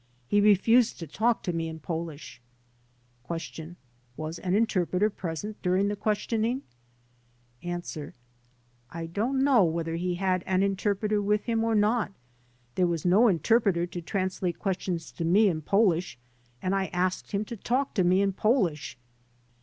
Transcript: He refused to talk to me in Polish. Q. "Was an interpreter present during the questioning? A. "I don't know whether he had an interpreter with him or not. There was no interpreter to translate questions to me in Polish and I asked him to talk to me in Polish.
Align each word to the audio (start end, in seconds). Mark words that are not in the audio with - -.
He 0.27 0.41
refused 0.41 0.97
to 0.97 1.05
talk 1.05 1.43
to 1.43 1.53
me 1.53 1.67
in 1.69 1.79
Polish. 1.79 2.41
Q. 3.27 3.75
"Was 4.17 4.39
an 4.39 4.55
interpreter 4.55 5.11
present 5.11 5.61
during 5.61 5.89
the 5.89 5.95
questioning? 5.95 6.63
A. 7.63 7.79
"I 8.89 9.05
don't 9.05 9.43
know 9.43 9.63
whether 9.63 9.97
he 9.97 10.15
had 10.15 10.41
an 10.47 10.63
interpreter 10.63 11.21
with 11.21 11.43
him 11.43 11.63
or 11.63 11.75
not. 11.75 12.11
There 12.73 12.87
was 12.87 13.05
no 13.05 13.27
interpreter 13.27 13.85
to 13.85 14.01
translate 14.01 14.57
questions 14.57 15.11
to 15.11 15.23
me 15.23 15.47
in 15.47 15.61
Polish 15.61 16.17
and 16.63 16.73
I 16.73 16.87
asked 16.87 17.31
him 17.31 17.45
to 17.45 17.55
talk 17.55 17.93
to 17.93 18.03
me 18.03 18.23
in 18.23 18.33
Polish. 18.33 18.97